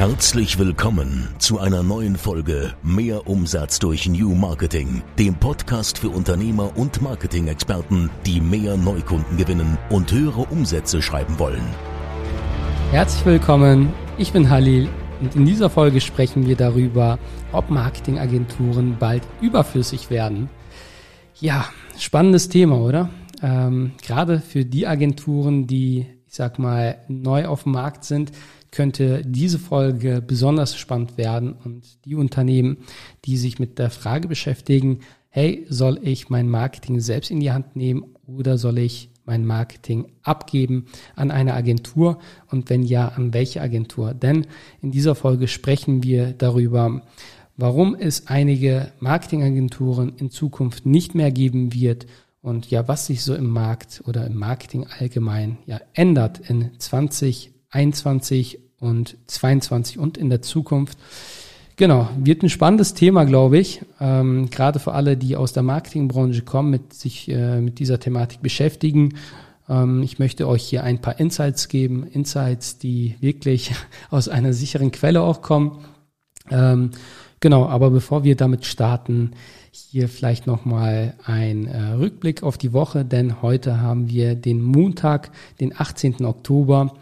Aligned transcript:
Herzlich 0.00 0.58
willkommen 0.58 1.28
zu 1.36 1.58
einer 1.58 1.82
neuen 1.82 2.16
Folge 2.16 2.72
Mehr 2.82 3.26
Umsatz 3.26 3.78
durch 3.78 4.08
New 4.08 4.34
Marketing, 4.34 5.02
dem 5.18 5.34
Podcast 5.34 5.98
für 5.98 6.08
Unternehmer 6.08 6.74
und 6.74 7.02
Marketing-Experten, 7.02 8.08
die 8.24 8.40
mehr 8.40 8.78
Neukunden 8.78 9.36
gewinnen 9.36 9.76
und 9.90 10.10
höhere 10.10 10.46
Umsätze 10.46 11.02
schreiben 11.02 11.38
wollen. 11.38 11.60
Herzlich 12.92 13.26
willkommen, 13.26 13.92
ich 14.16 14.32
bin 14.32 14.48
Halil 14.48 14.88
und 15.20 15.36
in 15.36 15.44
dieser 15.44 15.68
Folge 15.68 16.00
sprechen 16.00 16.46
wir 16.46 16.56
darüber, 16.56 17.18
ob 17.52 17.68
Marketingagenturen 17.68 18.96
bald 18.98 19.22
überflüssig 19.42 20.08
werden. 20.08 20.48
Ja, 21.38 21.66
spannendes 21.98 22.48
Thema, 22.48 22.80
oder? 22.80 23.10
Ähm, 23.42 23.92
gerade 24.02 24.40
für 24.40 24.64
die 24.64 24.86
Agenturen, 24.86 25.66
die, 25.66 26.06
ich 26.26 26.34
sag 26.34 26.58
mal, 26.58 27.04
neu 27.08 27.44
auf 27.44 27.64
dem 27.64 27.72
Markt 27.72 28.04
sind, 28.04 28.32
könnte 28.72 29.22
diese 29.24 29.58
Folge 29.58 30.22
besonders 30.22 30.76
spannend 30.76 31.18
werden 31.18 31.52
und 31.52 32.04
die 32.04 32.14
Unternehmen, 32.14 32.78
die 33.24 33.36
sich 33.36 33.58
mit 33.58 33.78
der 33.78 33.90
Frage 33.90 34.28
beschäftigen, 34.28 35.00
hey, 35.28 35.66
soll 35.68 36.00
ich 36.02 36.28
mein 36.28 36.48
Marketing 36.48 37.00
selbst 37.00 37.30
in 37.30 37.40
die 37.40 37.52
Hand 37.52 37.76
nehmen 37.76 38.14
oder 38.26 38.58
soll 38.58 38.78
ich 38.78 39.10
mein 39.24 39.46
Marketing 39.46 40.06
abgeben 40.22 40.86
an 41.14 41.30
eine 41.30 41.54
Agentur 41.54 42.18
und 42.50 42.68
wenn 42.68 42.82
ja, 42.82 43.08
an 43.08 43.32
welche 43.32 43.60
Agentur? 43.60 44.14
Denn 44.14 44.46
in 44.82 44.90
dieser 44.90 45.14
Folge 45.14 45.46
sprechen 45.46 46.02
wir 46.02 46.32
darüber, 46.32 47.02
warum 47.56 47.94
es 47.94 48.26
einige 48.26 48.92
Marketingagenturen 48.98 50.14
in 50.16 50.30
Zukunft 50.30 50.86
nicht 50.86 51.14
mehr 51.14 51.30
geben 51.30 51.72
wird 51.72 52.06
und 52.42 52.70
ja, 52.70 52.88
was 52.88 53.06
sich 53.06 53.22
so 53.22 53.34
im 53.34 53.50
Markt 53.50 54.02
oder 54.06 54.26
im 54.26 54.34
Marketing 54.34 54.86
allgemein 54.98 55.58
ja 55.66 55.80
ändert 55.92 56.40
in 56.40 56.70
20 56.78 57.52
21 57.70 58.58
und 58.80 59.16
22 59.26 59.98
und 59.98 60.18
in 60.18 60.30
der 60.30 60.42
Zukunft. 60.42 60.98
Genau, 61.76 62.08
wird 62.18 62.42
ein 62.42 62.50
spannendes 62.50 62.92
Thema, 62.92 63.24
glaube 63.24 63.58
ich. 63.58 63.80
Ähm, 64.00 64.50
gerade 64.50 64.78
für 64.80 64.92
alle, 64.92 65.16
die 65.16 65.36
aus 65.36 65.52
der 65.52 65.62
Marketingbranche 65.62 66.42
kommen, 66.42 66.70
mit 66.70 66.92
sich 66.92 67.30
äh, 67.30 67.60
mit 67.60 67.78
dieser 67.78 67.98
Thematik 68.00 68.42
beschäftigen. 68.42 69.14
Ähm, 69.66 70.02
ich 70.02 70.18
möchte 70.18 70.46
euch 70.46 70.62
hier 70.62 70.84
ein 70.84 71.00
paar 71.00 71.18
Insights 71.18 71.68
geben, 71.68 72.06
Insights, 72.06 72.76
die 72.76 73.16
wirklich 73.20 73.72
aus 74.10 74.28
einer 74.28 74.52
sicheren 74.52 74.90
Quelle 74.90 75.22
auch 75.22 75.40
kommen. 75.40 75.78
Ähm, 76.50 76.90
genau, 77.40 77.66
aber 77.66 77.90
bevor 77.90 78.24
wir 78.24 78.36
damit 78.36 78.66
starten, 78.66 79.30
hier 79.72 80.08
vielleicht 80.08 80.46
nochmal 80.46 81.14
ein 81.24 81.66
äh, 81.66 81.92
Rückblick 81.92 82.42
auf 82.42 82.58
die 82.58 82.72
Woche, 82.72 83.04
denn 83.04 83.40
heute 83.40 83.80
haben 83.80 84.10
wir 84.10 84.34
den 84.34 84.62
Montag, 84.62 85.30
den 85.60 85.72
18. 85.74 86.24
Oktober. 86.24 86.92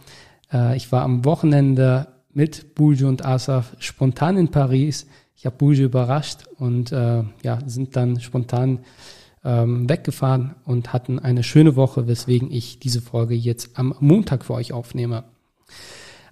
Äh, 0.53 0.77
ich 0.77 0.91
war 0.93 1.03
am 1.03 1.25
Wochenende 1.25 2.09
mit 2.33 2.75
Boulge 2.75 3.07
und 3.07 3.25
Asaf 3.25 3.77
spontan 3.79 4.37
in 4.37 4.49
Paris. 4.49 5.07
Ich 5.35 5.47
habe 5.47 5.57
Boulge 5.57 5.85
überrascht 5.85 6.47
und 6.57 6.93
äh, 6.93 7.23
ja, 7.43 7.59
sind 7.67 7.97
dann 7.97 8.21
spontan 8.21 8.81
ähm, 9.45 9.89
weggefahren 9.89 10.55
und 10.65 10.93
hatten 10.93 11.19
eine 11.19 11.43
schöne 11.43 11.77
Woche, 11.77 12.07
weswegen 12.07 12.51
ich 12.51 12.81
diese 12.81 13.01
Folge 13.01 13.35
jetzt 13.35 13.79
am 13.79 13.95
Montag 14.01 14.45
für 14.45 14.55
euch 14.55 14.73
aufnehme. 14.73 15.25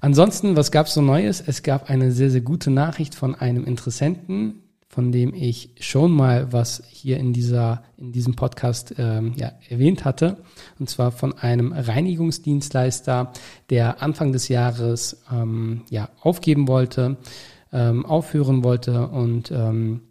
Ansonsten, 0.01 0.57
was 0.57 0.71
gab 0.71 0.87
es 0.87 0.95
so 0.95 1.03
Neues? 1.03 1.43
Es 1.45 1.63
gab 1.63 1.89
eine 1.89 2.13
sehr, 2.13 2.31
sehr 2.31 2.41
gute 2.41 2.71
Nachricht 2.71 3.15
von 3.15 3.35
einem 3.35 3.65
Interessenten, 3.65 4.63
von 4.89 5.13
dem 5.13 5.35
ich 5.35 5.71
schon 5.81 6.13
mal 6.13 6.53
was 6.53 6.83
hier 6.89 7.19
in 7.19 7.33
dieser 7.33 7.83
in 7.97 8.13
diesem 8.13 8.37
Podcast 8.37 8.95
ähm, 8.99 9.35
ja, 9.37 9.53
erwähnt 9.69 10.05
hatte, 10.05 10.39
und 10.79 10.89
zwar 10.89 11.13
von 11.13 11.33
einem 11.33 11.73
Reinigungsdienstleister, 11.73 13.33
der 13.71 14.03
Anfang 14.03 14.33
des 14.33 14.49
Jahres 14.49 15.23
ähm, 15.33 15.83
ja 15.91 16.09
aufgeben 16.21 16.69
wollte, 16.69 17.17
ähm, 17.73 18.07
aufhören 18.07 18.65
wollte 18.65 19.09
und 19.09 19.51
ähm, 19.51 20.03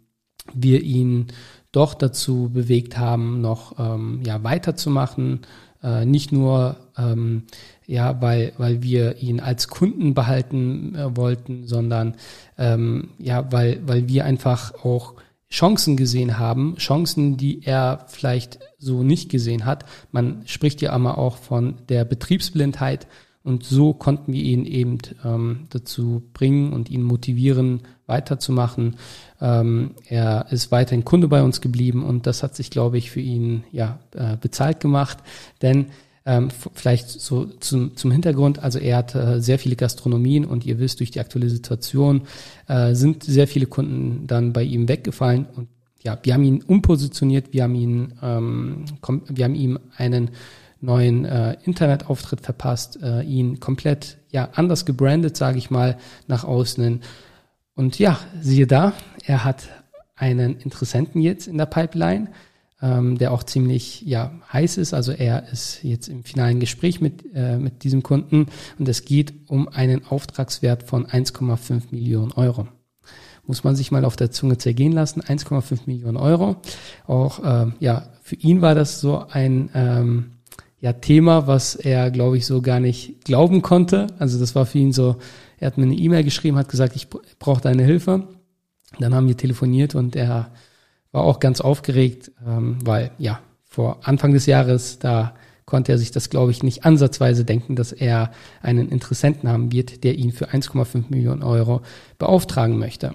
wir 0.54 0.82
ihn 0.82 1.28
doch 1.72 1.94
dazu 1.94 2.50
bewegt 2.52 2.96
haben, 2.96 3.40
noch 3.40 3.78
ähm, 3.78 4.22
ja 4.24 4.42
weiterzumachen, 4.44 5.40
äh, 5.82 6.04
nicht 6.04 6.32
nur 6.32 6.76
ähm, 6.96 7.44
ja, 7.86 8.20
weil, 8.20 8.52
weil 8.58 8.82
wir 8.82 9.16
ihn 9.22 9.40
als 9.40 9.68
Kunden 9.68 10.14
behalten 10.14 10.94
äh, 10.94 11.16
wollten, 11.16 11.66
sondern 11.66 12.14
ähm, 12.58 13.10
ja, 13.18 13.50
weil, 13.52 13.80
weil 13.86 14.08
wir 14.08 14.24
einfach 14.24 14.74
auch 14.84 15.14
Chancen 15.48 15.96
gesehen 15.96 16.38
haben, 16.38 16.74
Chancen, 16.76 17.36
die 17.36 17.62
er 17.64 18.04
vielleicht 18.08 18.58
so 18.78 19.02
nicht 19.02 19.30
gesehen 19.30 19.64
hat. 19.64 19.84
Man 20.10 20.42
spricht 20.46 20.82
ja 20.82 20.94
immer 20.94 21.18
auch 21.18 21.36
von 21.36 21.76
der 21.88 22.04
Betriebsblindheit 22.04 23.06
und 23.44 23.62
so 23.62 23.92
konnten 23.92 24.32
wir 24.32 24.42
ihn 24.42 24.64
eben 24.64 24.98
ähm, 25.24 25.68
dazu 25.70 26.24
bringen 26.32 26.72
und 26.72 26.90
ihn 26.90 27.04
motivieren, 27.04 27.82
weiterzumachen. 28.06 28.96
Ähm, 29.40 29.94
er 30.08 30.46
ist 30.50 30.72
weiterhin 30.72 31.04
Kunde 31.04 31.28
bei 31.28 31.44
uns 31.44 31.60
geblieben 31.60 32.04
und 32.04 32.26
das 32.26 32.42
hat 32.42 32.56
sich, 32.56 32.70
glaube 32.70 32.98
ich, 32.98 33.12
für 33.12 33.20
ihn 33.20 33.62
ja 33.70 34.00
äh, 34.16 34.36
bezahlt 34.36 34.80
gemacht, 34.80 35.18
denn 35.62 35.86
ähm, 36.26 36.48
vielleicht 36.74 37.08
so 37.08 37.44
zum, 37.44 37.96
zum 37.96 38.10
Hintergrund, 38.10 38.58
also 38.58 38.80
er 38.80 38.98
hat 38.98 39.14
äh, 39.14 39.40
sehr 39.40 39.60
viele 39.60 39.76
Gastronomien 39.76 40.44
und 40.44 40.66
ihr 40.66 40.80
wisst, 40.80 40.98
durch 40.98 41.12
die 41.12 41.20
aktuelle 41.20 41.48
Situation 41.48 42.22
äh, 42.66 42.94
sind 42.94 43.22
sehr 43.22 43.46
viele 43.46 43.66
Kunden 43.66 44.26
dann 44.26 44.52
bei 44.52 44.64
ihm 44.64 44.88
weggefallen. 44.88 45.46
Und 45.54 45.68
ja, 46.02 46.18
wir 46.22 46.34
haben 46.34 46.42
ihn 46.42 46.62
umpositioniert, 46.62 47.52
wir 47.52 47.62
haben 47.62 47.76
ihn, 47.76 48.12
ähm, 48.22 48.84
wir 49.28 49.44
haben 49.44 49.54
ihm 49.54 49.78
einen 49.96 50.30
neuen 50.80 51.24
äh, 51.24 51.56
Internetauftritt 51.64 52.40
verpasst, 52.40 53.00
äh, 53.02 53.22
ihn 53.22 53.60
komplett 53.60 54.18
ja 54.30 54.48
anders 54.54 54.84
gebrandet, 54.84 55.36
sage 55.36 55.58
ich 55.58 55.70
mal, 55.70 55.96
nach 56.26 56.44
außen. 56.44 57.02
Und 57.76 57.98
ja, 57.98 58.18
siehe 58.40 58.66
da, 58.66 58.94
er 59.24 59.44
hat 59.44 59.68
einen 60.16 60.56
Interessenten 60.56 61.20
jetzt 61.20 61.46
in 61.46 61.58
der 61.58 61.66
Pipeline 61.66 62.28
ähm, 62.82 63.16
der 63.18 63.32
auch 63.32 63.42
ziemlich 63.42 64.02
ja, 64.02 64.32
heiß 64.52 64.76
ist. 64.76 64.94
Also 64.94 65.12
er 65.12 65.48
ist 65.50 65.82
jetzt 65.82 66.08
im 66.08 66.24
finalen 66.24 66.60
Gespräch 66.60 67.00
mit, 67.00 67.24
äh, 67.34 67.58
mit 67.58 67.84
diesem 67.84 68.02
Kunden 68.02 68.46
und 68.78 68.88
es 68.88 69.04
geht 69.04 69.32
um 69.48 69.68
einen 69.68 70.04
Auftragswert 70.06 70.82
von 70.82 71.06
1,5 71.06 71.84
Millionen 71.90 72.32
Euro. 72.32 72.68
Muss 73.46 73.64
man 73.64 73.76
sich 73.76 73.92
mal 73.92 74.04
auf 74.04 74.16
der 74.16 74.30
Zunge 74.32 74.58
zergehen 74.58 74.92
lassen. 74.92 75.22
1,5 75.22 75.82
Millionen 75.86 76.16
Euro. 76.16 76.56
Auch 77.06 77.40
ähm, 77.44 77.74
ja, 77.78 78.08
für 78.22 78.34
ihn 78.34 78.60
war 78.60 78.74
das 78.74 79.00
so 79.00 79.24
ein 79.28 79.70
ähm, 79.72 80.32
ja, 80.80 80.92
Thema, 80.92 81.46
was 81.46 81.76
er, 81.76 82.10
glaube 82.10 82.36
ich, 82.36 82.44
so 82.44 82.60
gar 82.60 82.80
nicht 82.80 83.24
glauben 83.24 83.62
konnte. 83.62 84.08
Also 84.18 84.38
das 84.38 84.54
war 84.54 84.66
für 84.66 84.78
ihn 84.78 84.92
so, 84.92 85.16
er 85.58 85.68
hat 85.68 85.78
mir 85.78 85.84
eine 85.84 85.94
E-Mail 85.94 86.24
geschrieben, 86.24 86.58
hat 86.58 86.68
gesagt, 86.68 86.96
ich 86.96 87.08
brauche 87.38 87.60
deine 87.60 87.84
Hilfe. 87.84 88.26
Dann 88.98 89.14
haben 89.14 89.28
wir 89.28 89.36
telefoniert 89.36 89.94
und 89.94 90.16
er 90.16 90.52
war 91.16 91.24
auch 91.24 91.40
ganz 91.40 91.62
aufgeregt, 91.62 92.30
ähm, 92.46 92.76
weil 92.84 93.10
ja, 93.18 93.40
vor 93.64 94.00
Anfang 94.02 94.32
des 94.32 94.44
Jahres, 94.44 94.98
da 94.98 95.34
konnte 95.64 95.90
er 95.90 95.98
sich 95.98 96.10
das, 96.10 96.30
glaube 96.30 96.52
ich, 96.52 96.62
nicht 96.62 96.84
ansatzweise 96.84 97.44
denken, 97.44 97.74
dass 97.74 97.90
er 97.90 98.30
einen 98.62 98.90
Interessenten 98.90 99.48
haben 99.48 99.72
wird, 99.72 100.04
der 100.04 100.16
ihn 100.16 100.30
für 100.30 100.50
1,5 100.50 101.06
Millionen 101.08 101.42
Euro 101.42 101.80
beauftragen 102.18 102.78
möchte. 102.78 103.14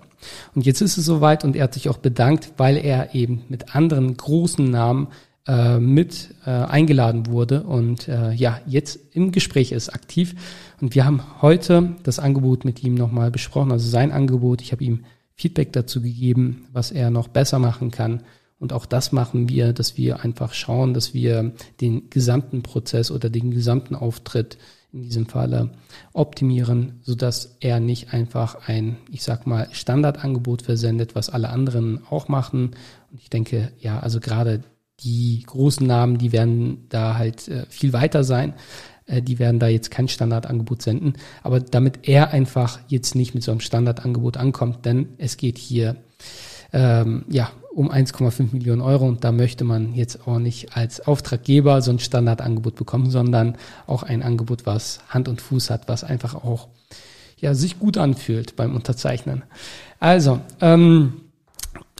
Und 0.56 0.66
jetzt 0.66 0.81
ist 0.81 0.97
es 0.97 1.06
soweit 1.06 1.45
und 1.45 1.56
er 1.56 1.63
hat 1.66 1.75
sich 1.75 1.89
auch 1.89 1.97
bedankt, 1.97 2.53
weil 2.57 2.75
er 2.75 3.13
eben 3.13 3.44
mit 3.50 3.75
anderen 3.75 4.18
großen 4.18 4.69
Namen 4.69 5.07
äh, 5.47 5.78
mit 5.79 6.33
äh, 6.45 6.50
eingeladen 6.50 7.28
wurde 7.28 7.63
und 7.63 8.07
äh, 8.07 8.31
ja, 8.33 8.59
jetzt 8.66 9.00
im 9.13 9.31
Gespräch 9.31 9.72
ist 9.72 9.89
aktiv. 9.89 10.35
Und 10.81 10.95
wir 10.95 11.06
haben 11.06 11.22
heute 11.41 11.95
das 12.03 12.19
Angebot 12.19 12.66
mit 12.66 12.83
ihm 12.83 12.95
nochmal 12.95 13.29
besprochen, 13.31 13.72
also 13.72 13.88
sein 13.88 14.12
Angebot. 14.12 14.62
Ich 14.62 14.72
habe 14.72 14.83
ihm 14.83 15.03
Feedback 15.36 15.74
dazu 15.74 16.02
gegeben, 16.02 16.68
was 16.72 16.92
er 16.92 17.09
noch 17.09 17.28
besser 17.28 17.59
machen 17.59 17.92
kann. 17.92 18.24
Und 18.59 18.74
auch 18.74 18.86
das 18.86 19.12
machen 19.12 19.50
wir, 19.50 19.74
dass 19.74 19.97
wir 19.97 20.24
einfach 20.24 20.53
schauen, 20.53 20.94
dass 20.94 21.14
wir 21.14 21.53
den 21.81 22.09
gesamten 22.09 22.62
Prozess 22.62 23.09
oder 23.09 23.30
den 23.30 23.50
gesamten 23.52 23.96
Auftritt 23.96 24.58
in 24.94 25.02
diesem 25.02 25.25
Falle 25.25 25.72
optimieren, 26.14 27.00
sodass 27.02 27.58
er 27.59 27.80
nicht 27.80 28.14
einfach 28.14 28.68
ein, 28.68 28.98
ich 29.10 29.24
sag 29.24 29.48
mal, 29.48 29.68
Standardangebot 29.72 30.62
versendet, 30.62 31.16
was 31.16 31.30
alle 31.30 31.50
anderen 31.50 32.01
auch 32.10 32.28
machen. 32.28 32.75
Und 33.10 33.19
ich 33.19 33.30
denke, 33.30 33.72
ja, 33.80 34.00
also 34.00 34.19
gerade 34.19 34.62
die 35.00 35.44
großen 35.48 35.86
Namen, 35.88 36.18
die 36.18 36.31
werden 36.31 36.86
da 36.89 37.18
halt 37.18 37.48
äh, 37.48 37.66
viel 37.69 37.94
weiter 37.94 38.24
sein. 38.24 38.54
Äh, 39.12 39.22
die 39.22 39.40
werden 39.40 39.60
da 39.60 39.68
jetzt 39.68 39.92
kein 39.92 40.08
Standardangebot 40.08 40.81
senden. 40.81 41.13
Aber 41.44 41.60
damit 41.60 42.08
er 42.08 42.31
einfach 42.31 42.80
jetzt 42.88 43.16
nicht 43.16 43.36
mit 43.36 43.44
so 43.44 43.52
einem 43.52 43.60
Standardangebot 43.60 44.38
ankommt, 44.38 44.86
denn 44.86 45.10
es 45.18 45.38
geht 45.38 45.58
hier 45.58 45.98
ähm, 46.74 47.25
ja 47.30 47.52
um 47.74 47.90
1,5 47.90 48.54
Millionen 48.54 48.81
Euro 48.81 49.08
und 49.08 49.24
da 49.24 49.31
möchte 49.31 49.63
man 49.63 49.94
jetzt 49.94 50.28
auch 50.28 50.40
nicht 50.40 50.75
als 50.75 51.08
Auftraggeber 51.08 51.81
so 51.81 51.92
ein 51.92 52.00
Standardangebot 52.00 52.75
bekommen, 52.75 53.10
sondern 53.10 53.56
auch 53.88 54.04
ein 54.04 54.24
Angebot, 54.24 54.66
was 54.66 55.00
Hand 55.08 55.30
und 55.30 55.42
Fuß 55.42 55.69
hat, 55.69 55.88
was 55.88 56.04
einfach 56.04 56.36
auch 56.36 56.68
ja 57.38 57.54
sich 57.54 57.80
gut 57.80 57.98
anfühlt 57.98 58.56
beim 58.56 58.75
Unterzeichnen. 58.75 59.44
Also 60.00 60.42
ähm, 60.60 61.22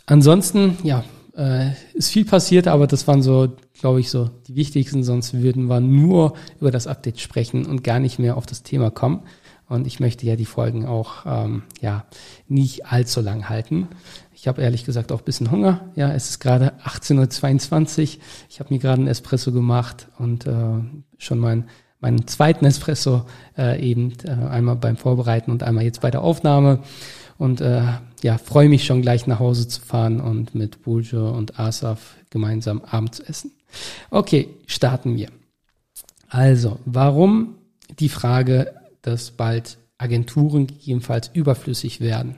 ansonsten 0.06 0.78
ja 0.84 1.04
äh, 1.36 1.72
ist 1.94 2.10
viel 2.10 2.26
passiert, 2.26 2.68
aber 2.68 2.88
das 2.88 3.08
waren 3.08 3.22
so, 3.22 3.50
glaube 3.80 4.00
ich, 4.00 4.10
so 4.10 4.30
die 4.48 4.56
wichtigsten, 4.56 5.04
sonst 5.04 5.34
würden 5.34 5.68
wir 5.68 5.80
nur 5.80 6.34
über 6.60 6.72
das 6.72 6.88
Update 6.88 7.20
sprechen 7.20 7.66
und 7.66 7.84
gar 7.84 8.00
nicht 8.00 8.20
mehr 8.20 8.38
auf 8.38 8.46
das 8.46 8.64
Thema 8.64 8.92
kommen. 8.92 9.24
Und 9.68 9.88
ich 9.88 10.02
möchte 10.02 10.26
ja 10.26 10.36
die 10.36 10.46
Folgen 10.46 10.86
auch 10.86 11.26
ähm, 11.26 11.64
ja 11.80 12.04
nicht 12.50 12.88
allzu 12.88 13.22
lang 13.22 13.48
halten. 13.48 13.88
Ich 14.34 14.50
habe 14.50 14.62
ehrlich 14.62 14.84
gesagt 14.84 15.14
auch 15.14 15.20
ein 15.20 15.24
bisschen 15.24 15.50
Hunger. 15.50 15.92
Ja, 15.96 16.12
es 16.12 16.30
ist 16.30 16.40
gerade 16.40 16.74
18.22 16.84 18.18
Uhr. 18.18 18.22
Ich 18.50 18.60
habe 18.60 18.74
mir 18.74 18.80
gerade 18.80 19.00
einen 19.00 19.08
Espresso 19.08 19.54
gemacht 19.54 20.10
und 20.18 20.46
äh, 20.46 20.82
schon 21.18 21.40
mein, 21.40 21.70
meinen 22.02 22.28
zweiten 22.28 22.66
Espresso 22.66 23.24
äh, 23.58 23.82
eben 23.82 24.12
äh, 24.26 24.32
einmal 24.32 24.76
beim 24.76 24.98
Vorbereiten 24.98 25.52
und 25.52 25.64
einmal 25.64 25.86
jetzt 25.86 26.02
bei 26.02 26.12
der 26.12 26.22
Aufnahme. 26.22 26.80
Und 27.42 27.60
äh, 27.60 27.82
ja, 28.22 28.38
freue 28.38 28.70
mich 28.70 28.86
schon 28.86 29.02
gleich 29.02 29.26
nach 29.26 29.40
Hause 29.40 29.68
zu 29.68 29.82
fahren 29.82 30.22
und 30.22 30.54
mit 30.54 30.84
Buljo 30.84 31.32
und 31.32 31.60
Asaf 31.60 32.14
gemeinsam 32.30 32.82
Abend 32.82 33.16
zu 33.16 33.28
essen. 33.28 33.52
Okay, 34.12 34.50
starten 34.68 35.18
wir. 35.18 35.30
Also, 36.30 36.78
warum 36.86 37.56
die 37.98 38.10
Frage, 38.10 38.76
dass 39.02 39.32
bald 39.32 39.80
Agenturen 39.98 40.68
gegebenenfalls 40.68 41.32
überflüssig 41.34 42.00
werden? 42.00 42.36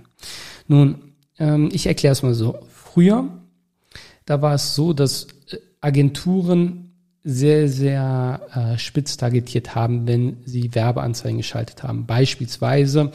Nun, 0.69 1.15
ähm, 1.37 1.67
ich 1.73 1.85
erkläre 1.85 2.13
es 2.13 2.23
mal 2.23 2.33
so. 2.33 2.59
Früher, 2.73 3.27
da 4.23 4.41
war 4.41 4.53
es 4.53 4.73
so, 4.73 4.93
dass 4.93 5.27
äh, 5.51 5.57
Agenturen 5.81 6.93
sehr, 7.25 7.67
sehr 7.67 8.39
äh, 8.55 8.77
spitz 8.77 9.17
targetiert 9.17 9.75
haben, 9.75 10.07
wenn 10.07 10.37
sie 10.45 10.73
Werbeanzeigen 10.73 11.39
geschaltet 11.39 11.83
haben. 11.83 12.05
Beispielsweise 12.05 13.11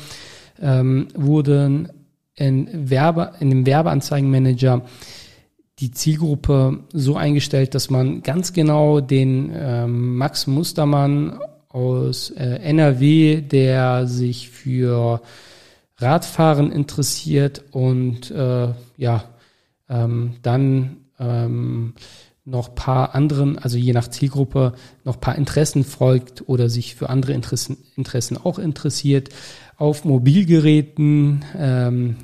ähm, 0.60 1.08
wurden 1.14 1.88
in, 2.34 2.90
Werbe, 2.90 3.32
in 3.40 3.50
dem 3.50 3.66
Werbeanzeigenmanager 3.66 4.82
die 5.78 5.90
Zielgruppe 5.92 6.80
so 6.92 7.16
eingestellt, 7.16 7.74
dass 7.74 7.90
man 7.90 8.22
ganz 8.22 8.52
genau 8.52 9.00
den 9.00 9.52
ähm, 9.54 10.16
Max 10.16 10.46
Mustermann 10.46 11.38
aus 11.68 12.30
äh, 12.30 12.58
NRW, 12.62 13.40
der 13.42 14.06
sich 14.06 14.50
für 14.50 15.20
Radfahren 15.98 16.72
interessiert 16.72 17.64
und 17.70 18.30
äh, 18.30 18.68
ja, 18.96 19.24
ähm, 19.88 20.36
dann 20.42 20.96
ähm, 21.18 21.94
noch 22.48 22.74
paar 22.74 23.14
anderen, 23.14 23.58
also 23.58 23.76
je 23.76 23.92
nach 23.92 24.08
Zielgruppe, 24.08 24.72
noch 25.04 25.20
paar 25.20 25.36
Interessen 25.36 25.84
folgt 25.84 26.48
oder 26.48 26.68
sich 26.68 26.94
für 26.94 27.10
andere 27.10 27.32
Interessen, 27.32 27.78
Interessen 27.96 28.36
auch 28.36 28.58
interessiert, 28.58 29.28
auf 29.76 30.04
Mobilgeräten, 30.04 31.44
ähm, 31.56 32.16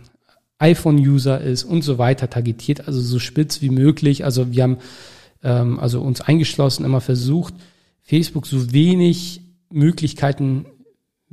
iPhone-User 0.59 1.41
ist 1.41 1.65
und 1.65 1.82
so 1.82 1.99
weiter 1.99 2.31
targetiert, 2.31 2.87
also 2.87 3.00
so 3.00 3.19
spitz 3.19 3.61
wie 3.61 3.71
möglich. 3.71 4.25
Also 4.25 4.53
wir 4.53 4.62
haben 4.62 4.79
ähm, 5.43 5.79
also 5.79 6.00
uns 6.00 6.21
eingeschlossen 6.21 6.85
immer 6.85 7.00
versucht, 7.00 7.55
Facebook 8.03 8.47
so 8.47 8.73
wenig 8.73 9.43
Möglichkeiten 9.70 10.67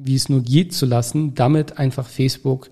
wie 0.05 0.15
es 0.15 0.29
nur 0.29 0.41
geht 0.41 0.73
zu 0.73 0.85
lassen, 0.85 1.35
damit 1.35 1.77
einfach 1.77 2.07
Facebook 2.07 2.69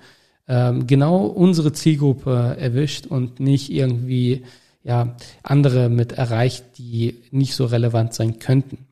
ähm, 0.47 0.87
genau 0.87 1.25
unsere 1.25 1.73
Zielgruppe 1.73 2.55
erwischt 2.59 3.05
und 3.07 3.39
nicht 3.39 3.71
irgendwie 3.71 4.43
ja 4.89 5.15
andere 5.43 5.87
mit 5.87 6.13
erreicht, 6.13 6.77
die 6.77 7.21
nicht 7.31 7.55
so 7.55 7.65
relevant 7.65 8.13
sein 8.13 8.39
könnten. 8.39 8.87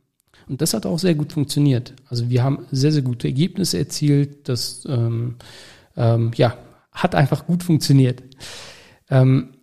Und 0.47 0.61
das 0.61 0.73
hat 0.73 0.85
auch 0.85 0.99
sehr 0.99 1.15
gut 1.15 1.33
funktioniert. 1.33 1.93
Also 2.07 2.29
wir 2.29 2.43
haben 2.43 2.65
sehr, 2.71 2.91
sehr 2.91 3.01
gute 3.01 3.27
Ergebnisse 3.27 3.79
erzielt. 3.79 4.47
Das 4.47 4.85
ähm, 4.87 5.35
ähm, 5.97 6.31
ja, 6.35 6.57
hat 6.91 7.15
einfach 7.15 7.45
gut 7.47 7.63
funktioniert. 7.63 8.23
Ähm, 9.09 9.55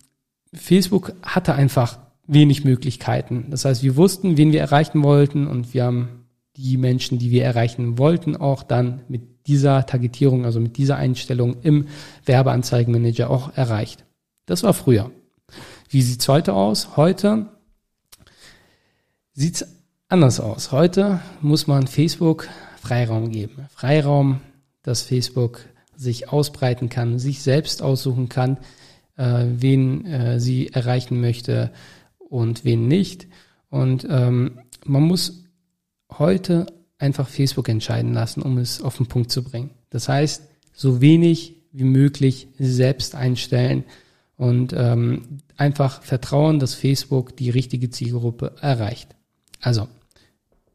Facebook 0.52 1.14
hatte 1.22 1.54
einfach 1.54 1.98
wenig 2.26 2.64
Möglichkeiten. 2.64 3.46
Das 3.50 3.64
heißt, 3.64 3.82
wir 3.82 3.96
wussten, 3.96 4.36
wen 4.36 4.52
wir 4.52 4.60
erreichen 4.60 5.02
wollten 5.02 5.46
und 5.46 5.72
wir 5.72 5.84
haben 5.84 6.26
die 6.56 6.76
Menschen, 6.76 7.18
die 7.18 7.30
wir 7.30 7.44
erreichen 7.44 7.98
wollten, 7.98 8.36
auch 8.36 8.62
dann 8.62 9.02
mit 9.08 9.46
dieser 9.46 9.86
Targetierung, 9.86 10.44
also 10.44 10.60
mit 10.60 10.76
dieser 10.76 10.96
Einstellung 10.96 11.56
im 11.62 11.86
Werbeanzeigenmanager 12.24 13.30
auch 13.30 13.56
erreicht. 13.56 14.04
Das 14.46 14.62
war 14.62 14.74
früher. 14.74 15.10
Wie 15.94 16.02
sieht's 16.02 16.26
heute 16.26 16.54
aus? 16.54 16.96
Heute 16.96 17.46
sieht's 19.32 19.64
anders 20.08 20.40
aus. 20.40 20.72
Heute 20.72 21.20
muss 21.40 21.68
man 21.68 21.86
Facebook 21.86 22.48
Freiraum 22.82 23.30
geben. 23.30 23.66
Freiraum, 23.70 24.40
dass 24.82 25.02
Facebook 25.02 25.60
sich 25.94 26.30
ausbreiten 26.30 26.88
kann, 26.88 27.20
sich 27.20 27.42
selbst 27.42 27.80
aussuchen 27.80 28.28
kann, 28.28 28.58
äh, 29.16 29.44
wen 29.46 30.04
äh, 30.04 30.40
sie 30.40 30.66
erreichen 30.72 31.20
möchte 31.20 31.70
und 32.18 32.64
wen 32.64 32.88
nicht. 32.88 33.28
Und 33.70 34.04
ähm, 34.10 34.62
man 34.84 35.04
muss 35.04 35.44
heute 36.10 36.66
einfach 36.98 37.28
Facebook 37.28 37.68
entscheiden 37.68 38.12
lassen, 38.12 38.42
um 38.42 38.58
es 38.58 38.82
auf 38.82 38.96
den 38.96 39.06
Punkt 39.06 39.30
zu 39.30 39.44
bringen. 39.44 39.70
Das 39.90 40.08
heißt, 40.08 40.42
so 40.72 41.00
wenig 41.00 41.54
wie 41.70 41.84
möglich 41.84 42.48
selbst 42.58 43.14
einstellen 43.14 43.84
und 44.36 44.72
ähm, 44.76 45.38
einfach 45.56 46.02
vertrauen, 46.02 46.58
dass 46.58 46.74
Facebook 46.74 47.36
die 47.36 47.50
richtige 47.50 47.90
Zielgruppe 47.90 48.56
erreicht. 48.60 49.14
Also, 49.60 49.88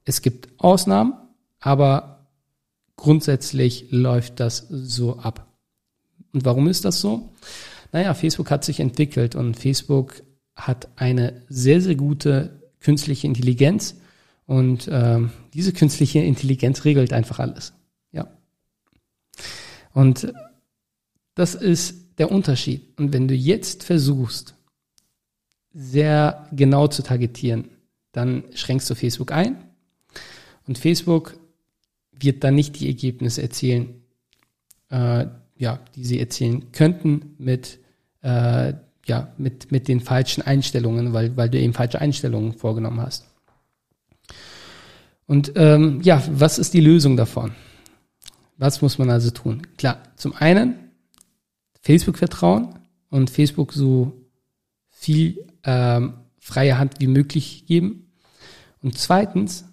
es 0.05 0.21
gibt 0.21 0.49
Ausnahmen, 0.57 1.13
aber 1.59 2.27
grundsätzlich 2.95 3.87
läuft 3.91 4.39
das 4.39 4.67
so 4.69 5.19
ab. 5.19 5.47
Und 6.33 6.45
warum 6.45 6.67
ist 6.67 6.85
das 6.85 6.99
so? 6.99 7.29
Naja, 7.91 8.13
Facebook 8.13 8.51
hat 8.51 8.63
sich 8.63 8.79
entwickelt 8.79 9.35
und 9.35 9.57
Facebook 9.57 10.21
hat 10.55 10.89
eine 10.95 11.41
sehr, 11.49 11.81
sehr 11.81 11.95
gute 11.95 12.71
künstliche 12.79 13.27
Intelligenz 13.27 13.95
und 14.45 14.89
ähm, 14.91 15.31
diese 15.53 15.73
künstliche 15.73 16.19
Intelligenz 16.19 16.85
regelt 16.85 17.13
einfach 17.13 17.39
alles. 17.39 17.73
Ja. 18.11 18.27
Und 19.93 20.33
das 21.35 21.55
ist 21.55 22.08
der 22.19 22.31
Unterschied. 22.31 22.83
Und 22.99 23.13
wenn 23.13 23.27
du 23.27 23.33
jetzt 23.33 23.83
versuchst, 23.83 24.53
sehr 25.73 26.47
genau 26.51 26.87
zu 26.87 27.01
targetieren, 27.01 27.69
dann 28.11 28.43
schränkst 28.53 28.89
du 28.89 28.95
Facebook 28.95 29.31
ein 29.31 29.57
und 30.67 30.77
Facebook 30.77 31.37
wird 32.11 32.43
dann 32.43 32.55
nicht 32.55 32.79
die 32.79 32.87
Ergebnisse 32.87 33.41
erzielen, 33.41 34.01
äh, 34.89 35.27
ja, 35.57 35.79
die 35.95 36.05
sie 36.05 36.19
erzielen 36.19 36.71
könnten 36.71 37.35
mit, 37.37 37.79
äh, 38.21 38.73
ja, 39.05 39.33
mit, 39.37 39.71
mit 39.71 39.87
den 39.87 39.99
falschen 39.99 40.41
Einstellungen, 40.41 41.13
weil, 41.13 41.35
weil 41.37 41.49
du 41.49 41.59
eben 41.59 41.73
falsche 41.73 41.99
Einstellungen 41.99 42.53
vorgenommen 42.53 43.01
hast. 43.01 43.25
Und 45.27 45.53
ähm, 45.55 46.01
ja, 46.01 46.23
was 46.31 46.57
ist 46.57 46.73
die 46.73 46.81
Lösung 46.81 47.15
davon? 47.15 47.51
Was 48.57 48.81
muss 48.81 48.97
man 48.97 49.09
also 49.09 49.29
tun? 49.29 49.61
Klar, 49.77 50.01
zum 50.15 50.33
einen 50.33 50.88
Facebook 51.81 52.17
vertrauen 52.17 52.79
und 53.09 53.29
Facebook 53.29 53.73
so 53.73 54.13
viel 54.89 55.45
ähm, 55.63 56.13
freie 56.39 56.77
Hand 56.77 56.99
wie 56.99 57.07
möglich 57.07 57.65
geben. 57.65 58.11
Und 58.81 58.97
zweitens 58.97 59.65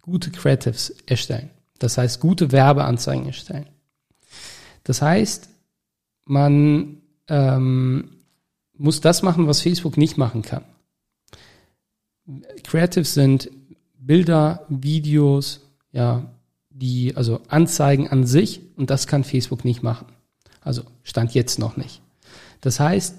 gute 0.00 0.30
Creatives 0.30 0.90
erstellen. 1.06 1.50
Das 1.78 1.98
heißt, 1.98 2.20
gute 2.20 2.52
Werbeanzeigen 2.52 3.26
erstellen. 3.26 3.66
Das 4.84 5.02
heißt, 5.02 5.48
man 6.24 7.02
ähm, 7.28 8.10
muss 8.76 9.00
das 9.00 9.22
machen, 9.22 9.46
was 9.46 9.60
Facebook 9.60 9.96
nicht 9.96 10.16
machen 10.16 10.42
kann. 10.42 10.64
Creatives 12.62 13.14
sind 13.14 13.50
Bilder, 13.98 14.66
Videos, 14.68 15.60
ja, 15.92 16.30
die, 16.70 17.14
also 17.16 17.40
Anzeigen 17.48 18.08
an 18.08 18.26
sich 18.26 18.60
und 18.76 18.90
das 18.90 19.06
kann 19.06 19.24
Facebook 19.24 19.64
nicht 19.64 19.82
machen. 19.82 20.06
Also 20.62 20.82
stand 21.02 21.34
jetzt 21.34 21.58
noch 21.58 21.76
nicht. 21.76 22.00
Das 22.60 22.80
heißt, 22.80 23.16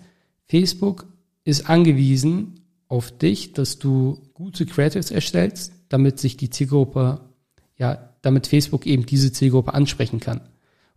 Facebook 0.47 1.05
ist 1.43 1.69
angewiesen 1.69 2.62
auf 2.88 3.12
dich, 3.12 3.53
dass 3.53 3.79
du 3.79 4.21
gute 4.33 4.65
Creatives 4.65 5.12
erstellst, 5.12 5.73
damit 5.89 6.19
sich 6.19 6.38
die 6.38 6.50
Zielgruppe, 6.50 7.21
ja, 7.77 8.09
damit 8.21 8.47
Facebook 8.47 8.85
eben 8.85 9.05
diese 9.05 9.31
Zielgruppe 9.31 9.73
ansprechen 9.73 10.19
kann. 10.19 10.41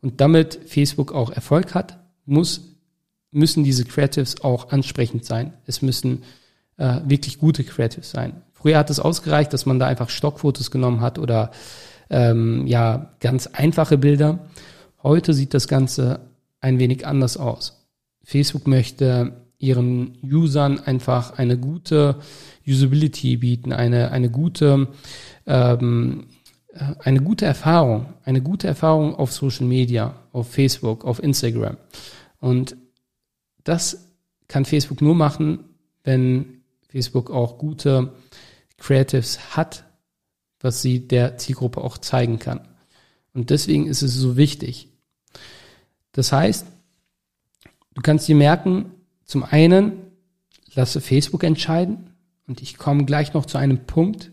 Und 0.00 0.20
damit 0.20 0.60
Facebook 0.66 1.12
auch 1.12 1.30
Erfolg 1.30 1.74
hat, 1.74 1.98
muss, 2.24 2.76
müssen 3.30 3.64
diese 3.64 3.84
Creatives 3.84 4.42
auch 4.42 4.70
ansprechend 4.70 5.24
sein. 5.24 5.54
Es 5.66 5.82
müssen 5.82 6.22
äh, 6.76 7.00
wirklich 7.04 7.38
gute 7.38 7.64
Creatives 7.64 8.10
sein. 8.10 8.42
Früher 8.52 8.78
hat 8.78 8.90
es 8.90 9.00
ausgereicht, 9.00 9.52
dass 9.52 9.66
man 9.66 9.78
da 9.78 9.86
einfach 9.86 10.10
Stockfotos 10.10 10.70
genommen 10.70 11.00
hat 11.00 11.18
oder 11.18 11.50
ähm, 12.10 12.66
ja 12.66 13.14
ganz 13.20 13.46
einfache 13.48 13.98
Bilder. 13.98 14.46
Heute 15.02 15.34
sieht 15.34 15.54
das 15.54 15.68
Ganze 15.68 16.20
ein 16.60 16.78
wenig 16.78 17.06
anders 17.06 17.36
aus. 17.36 17.88
Facebook 18.22 18.66
möchte 18.66 19.46
ihren 19.58 20.18
Usern 20.22 20.78
einfach 20.80 21.38
eine 21.38 21.58
gute 21.58 22.16
Usability 22.66 23.38
bieten, 23.38 23.72
eine, 23.72 24.10
eine 24.10 24.30
gute 24.30 24.88
ähm, 25.46 26.26
eine 26.98 27.20
gute 27.22 27.46
Erfahrung, 27.46 28.14
eine 28.24 28.42
gute 28.42 28.66
Erfahrung 28.66 29.14
auf 29.14 29.32
Social 29.32 29.66
Media, 29.66 30.14
auf 30.32 30.50
Facebook, 30.50 31.04
auf 31.04 31.22
Instagram. 31.22 31.76
Und 32.38 32.76
das 33.64 34.12
kann 34.48 34.64
Facebook 34.64 35.00
nur 35.00 35.14
machen, 35.14 35.64
wenn 36.04 36.62
Facebook 36.88 37.30
auch 37.30 37.58
gute 37.58 38.12
Creatives 38.78 39.56
hat, 39.56 39.84
was 40.60 40.82
sie 40.82 41.08
der 41.08 41.38
Zielgruppe 41.38 41.80
auch 41.82 41.98
zeigen 41.98 42.38
kann. 42.38 42.60
Und 43.32 43.50
deswegen 43.50 43.86
ist 43.86 44.02
es 44.02 44.14
so 44.14 44.36
wichtig. 44.36 44.88
Das 46.16 46.32
heißt, 46.32 46.66
du 47.94 48.02
kannst 48.02 48.26
dir 48.26 48.34
merken, 48.34 48.86
zum 49.26 49.44
einen, 49.44 49.92
lasse 50.74 51.02
Facebook 51.02 51.44
entscheiden. 51.44 52.10
Und 52.46 52.62
ich 52.62 52.78
komme 52.78 53.04
gleich 53.04 53.34
noch 53.34 53.44
zu 53.44 53.58
einem 53.58 53.86
Punkt, 53.86 54.30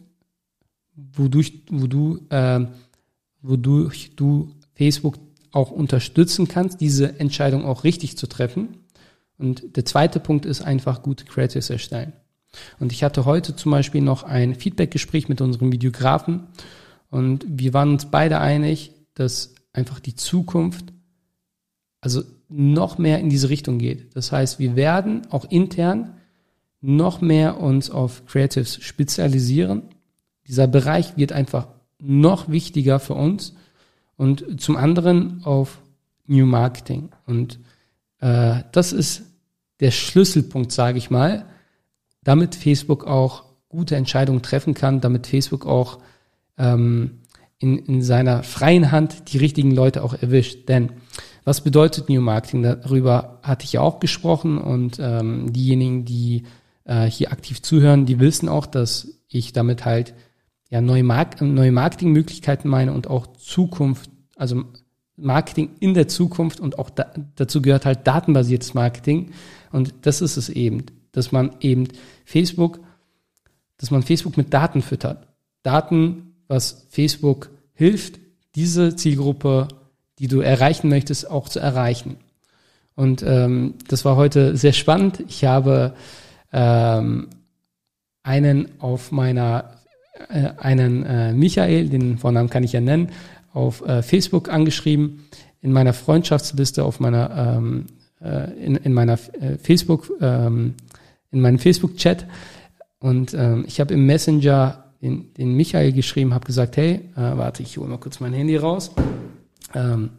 wodurch, 0.96 1.64
wo 1.70 1.88
du, 1.88 2.26
äh, 2.30 2.62
wodurch 3.42 4.16
du 4.16 4.52
Facebook 4.76 5.18
auch 5.52 5.72
unterstützen 5.72 6.48
kannst, 6.48 6.80
diese 6.80 7.20
Entscheidung 7.20 7.66
auch 7.66 7.84
richtig 7.84 8.18
zu 8.18 8.28
treffen. 8.28 8.78
Und 9.38 9.76
der 9.76 9.86
zweite 9.86 10.22
Punkt 10.22 10.46
ist 10.46 10.62
einfach 10.62 11.04
gute 11.04 11.26
Creatives 11.26 11.70
erstellen. 11.70 12.14
Und 12.80 12.94
ich 12.94 13.04
hatte 13.04 13.26
heute 13.26 13.56
zum 13.58 13.72
Beispiel 13.72 14.02
noch 14.02 14.24
ein 14.24 14.56
Feedback-Gespräch 14.56 15.28
mit 15.28 15.42
unserem 15.42 15.72
Videografen 15.72 16.48
und 17.10 17.46
wir 17.48 17.74
waren 17.74 17.90
uns 17.90 18.10
beide 18.10 18.40
einig, 18.40 18.92
dass 19.16 19.56
einfach 19.74 20.00
die 20.00 20.16
Zukunft 20.16 20.93
also 22.04 22.22
noch 22.50 22.98
mehr 22.98 23.20
in 23.20 23.30
diese 23.30 23.50
Richtung 23.50 23.80
geht. 23.80 24.16
Das 24.16 24.32
heißt, 24.32 24.60
wir 24.60 24.76
werden 24.76 25.22
auch 25.30 25.46
intern 25.50 26.18
noch 26.82 27.22
mehr 27.22 27.62
uns 27.62 27.90
auf 27.90 28.26
Creatives 28.26 28.84
spezialisieren. 28.84 29.84
Dieser 30.46 30.68
Bereich 30.68 31.16
wird 31.16 31.32
einfach 31.32 31.68
noch 32.00 32.50
wichtiger 32.50 33.00
für 33.00 33.14
uns 33.14 33.54
und 34.18 34.60
zum 34.60 34.76
anderen 34.76 35.46
auf 35.46 35.80
New 36.28 36.46
Marketing. 36.46 37.10
Und 37.26 37.60
äh, 38.20 38.64
das 38.74 38.92
ist 38.92 39.24
der 39.80 39.92
Schlüsselpunkt, 39.92 40.74
sage 40.74 40.98
ich 40.98 41.10
mal, 41.10 41.46
damit 42.22 42.54
Facebook 42.54 43.06
auch 43.06 43.46
gute 43.70 43.96
Entscheidungen 43.96 44.42
treffen 44.42 44.74
kann, 44.74 45.00
damit 45.00 45.26
Facebook 45.26 45.66
auch 45.66 46.00
ähm, 46.58 47.22
in, 47.60 47.78
in 47.78 48.02
seiner 48.02 48.44
freien 48.44 48.92
Hand 48.92 49.32
die 49.32 49.38
richtigen 49.38 49.72
Leute 49.72 50.04
auch 50.04 50.14
erwischt. 50.14 50.68
Denn 50.68 50.92
was 51.44 51.62
bedeutet 51.62 52.10
New 52.10 52.22
Marketing? 52.22 52.64
Darüber 52.64 53.40
hatte 53.44 53.66
ich 53.66 53.74
ja 53.74 53.82
auch 53.82 54.00
gesprochen 54.00 54.58
und 54.58 54.98
ähm, 55.00 55.52
diejenigen, 55.52 56.06
die 56.06 56.44
äh, 56.86 57.06
hier 57.06 57.32
aktiv 57.32 57.62
zuhören, 57.62 58.06
die 58.06 58.20
wissen 58.20 58.50
auch, 58.50 58.66
dass 58.66 59.20
ich 59.28 59.54
damit 59.54 59.86
halt 59.86 60.14
ja 60.70 60.82
neue, 60.82 61.04
Mark 61.04 61.42
neue 61.42 61.72
Marketingmöglichkeiten 61.72 62.70
meine 62.70 62.94
und 62.94 63.08
auch 63.08 63.28
Zukunft, 63.38 64.10
also 64.36 64.64
Marketing 65.16 65.70
in 65.80 65.94
der 65.94 66.08
Zukunft 66.08 66.60
und 66.60 66.80
auch 66.80 66.90
da, 66.90 67.14
dazu 67.36 67.62
gehört 67.62 67.86
halt 67.86 68.08
datenbasiertes 68.08 68.74
Marketing 68.74 69.32
und 69.72 69.94
das 70.02 70.22
ist 70.22 70.38
es 70.38 70.50
eben, 70.50 70.86
dass 71.12 71.32
man 71.32 71.56
eben 71.60 71.88
Facebook, 72.26 72.80
dass 73.78 73.92
man 73.92 74.02
Facebook 74.02 74.38
mit 74.38 74.54
Daten 74.54 74.82
füttert. 74.82 75.28
Daten, 75.62 76.36
was 76.48 76.88
Facebook 76.90 77.50
hilft, 77.74 78.20
diese 78.56 78.96
Zielgruppe, 78.96 79.68
die 80.24 80.30
du 80.30 80.40
erreichen 80.40 80.88
möchtest, 80.88 81.30
auch 81.30 81.50
zu 81.50 81.60
erreichen. 81.60 82.16
Und 82.96 83.24
ähm, 83.28 83.74
das 83.90 84.06
war 84.06 84.16
heute 84.16 84.56
sehr 84.56 84.72
spannend. 84.72 85.22
Ich 85.28 85.44
habe 85.44 85.96
ähm, 86.54 87.28
einen 88.24 88.70
auf 88.80 89.12
meiner, 89.12 89.72
äh, 90.30 90.52
einen 90.58 91.06
äh, 91.06 91.34
Michael, 91.34 91.90
den 91.90 92.20
Vornamen 92.20 92.50
kann 92.50 92.64
ich 92.64 92.72
ja 92.72 92.80
nennen, 92.80 93.10
auf 93.52 93.86
äh, 93.86 94.02
Facebook 94.02 94.48
angeschrieben, 94.48 95.26
in 95.60 95.74
meiner 95.74 95.92
Freundschaftsliste, 95.92 96.86
auf 96.86 97.02
meiner, 97.02 97.58
ähm, 97.58 97.88
äh, 98.22 98.50
in, 98.66 98.78
in 98.78 98.94
meiner 98.94 99.16
äh, 99.16 99.58
Facebook, 99.62 100.10
ähm, 100.22 100.76
in 101.32 101.42
meinem 101.42 101.60
Facebook-Chat. 101.60 102.28
Und 103.00 103.34
ähm, 103.34 103.66
ich 103.68 103.82
habe 103.82 103.94
im 103.94 104.06
Messenger 104.06 104.86
den, 105.02 105.34
den 105.34 105.54
Michael 105.58 105.92
geschrieben, 105.92 106.34
habe 106.34 106.46
gesagt, 106.46 106.78
hey, 106.78 107.10
äh, 107.18 107.38
warte, 107.38 107.62
ich 107.62 107.78
hole 107.78 107.90
mal 107.90 107.98
kurz 107.98 108.22
mein 108.22 108.32
Handy 108.32 108.56
raus. 108.56 108.90
Ähm, 109.74 110.12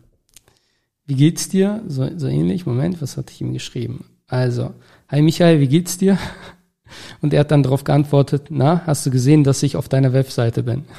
wie 1.06 1.16
geht's 1.16 1.48
dir? 1.48 1.82
So, 1.86 2.08
so 2.16 2.26
ähnlich. 2.26 2.66
Moment, 2.66 3.00
was 3.02 3.16
hatte 3.16 3.32
ich 3.32 3.40
ihm 3.40 3.52
geschrieben? 3.52 4.06
Also, 4.26 4.74
hi 5.08 5.22
Michael, 5.22 5.60
wie 5.60 5.68
geht's 5.68 5.98
dir? 5.98 6.18
Und 7.20 7.32
er 7.32 7.40
hat 7.40 7.50
dann 7.50 7.62
darauf 7.62 7.84
geantwortet, 7.84 8.46
na, 8.50 8.82
hast 8.86 9.04
du 9.04 9.10
gesehen, 9.10 9.44
dass 9.44 9.62
ich 9.62 9.76
auf 9.76 9.88
deiner 9.88 10.12
Webseite 10.12 10.62
bin? 10.62 10.84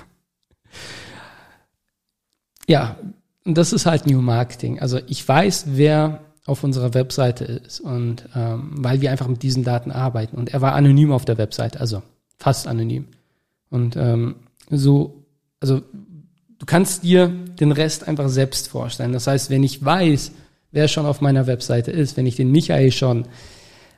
Ja, 2.67 2.97
und 3.45 3.59
das 3.59 3.73
ist 3.73 3.85
halt 3.85 4.07
New 4.07 4.21
Marketing. 4.23 4.79
Also 4.79 4.99
ich 5.05 5.27
weiß, 5.27 5.65
wer 5.67 6.21
auf 6.45 6.63
unserer 6.63 6.93
Webseite 6.93 7.43
ist 7.43 7.79
und 7.79 8.27
ähm, 8.35 8.71
weil 8.77 9.01
wir 9.01 9.11
einfach 9.11 9.27
mit 9.27 9.43
diesen 9.43 9.63
Daten 9.63 9.91
arbeiten. 9.91 10.35
Und 10.35 10.53
er 10.53 10.61
war 10.61 10.73
anonym 10.73 11.11
auf 11.11 11.25
der 11.25 11.37
Webseite, 11.37 11.79
also 11.79 12.01
fast 12.37 12.67
anonym. 12.67 13.07
Und 13.69 13.95
ähm, 13.97 14.35
so, 14.69 15.25
also 15.59 15.81
du 16.59 16.65
kannst 16.65 17.03
dir 17.03 17.27
den 17.27 17.71
Rest 17.71 18.07
einfach 18.07 18.29
selbst 18.29 18.67
vorstellen. 18.67 19.13
Das 19.13 19.27
heißt, 19.27 19.49
wenn 19.49 19.63
ich 19.63 19.83
weiß, 19.83 20.31
wer 20.71 20.87
schon 20.87 21.05
auf 21.05 21.21
meiner 21.21 21.47
Webseite 21.47 21.91
ist, 21.91 22.17
wenn 22.17 22.25
ich 22.25 22.35
den 22.35 22.51
Michael 22.51 22.91
schon 22.91 23.27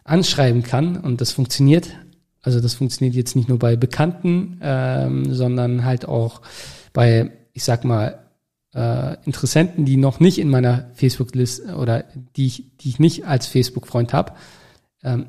anschreiben 0.03 0.63
kann 0.63 0.97
und 0.97 1.21
das 1.21 1.31
funktioniert, 1.31 1.89
also 2.41 2.61
das 2.61 2.75
funktioniert 2.75 3.15
jetzt 3.15 3.35
nicht 3.35 3.49
nur 3.49 3.59
bei 3.59 3.75
Bekannten, 3.75 4.59
ähm, 4.61 5.33
sondern 5.33 5.83
halt 5.83 6.07
auch 6.07 6.41
bei, 6.93 7.31
ich 7.53 7.63
sag 7.63 7.83
mal, 7.83 8.19
äh, 8.73 9.17
Interessenten, 9.25 9.85
die 9.85 9.97
noch 9.97 10.19
nicht 10.19 10.39
in 10.39 10.49
meiner 10.49 10.85
Facebook-Liste 10.93 11.75
oder 11.75 12.05
die 12.35 12.45
ich, 12.45 12.77
die 12.77 12.89
ich 12.89 12.99
nicht 12.99 13.25
als 13.25 13.47
Facebook-Freund 13.47 14.13
habe. 14.13 14.33
Ähm, 15.03 15.27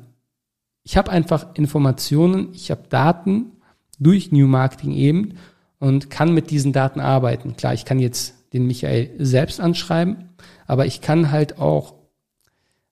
ich 0.83 0.97
habe 0.97 1.11
einfach 1.11 1.55
Informationen, 1.55 2.49
ich 2.53 2.71
habe 2.71 2.83
Daten 2.89 3.51
durch 3.99 4.31
New 4.31 4.47
Marketing 4.47 4.93
eben 4.93 5.33
und 5.79 6.09
kann 6.09 6.33
mit 6.33 6.51
diesen 6.51 6.73
Daten 6.73 6.99
arbeiten. 6.99 7.55
Klar, 7.55 7.73
ich 7.73 7.85
kann 7.85 7.99
jetzt 7.99 8.35
den 8.53 8.67
Michael 8.67 9.11
selbst 9.17 9.59
anschreiben, 9.59 10.29
aber 10.67 10.85
ich 10.85 11.01
kann 11.01 11.31
halt 11.31 11.57
auch 11.57 11.95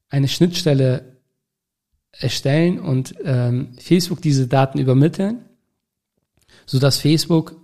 eine 0.10 0.28
Schnittstelle 0.28 1.18
erstellen 2.12 2.80
und 2.80 3.16
ähm, 3.24 3.74
Facebook 3.78 4.22
diese 4.22 4.48
Daten 4.48 4.80
übermitteln, 4.80 5.46
so 6.66 6.80
dass 6.80 7.00
Facebook 7.00 7.56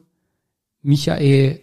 Michael 0.81 1.59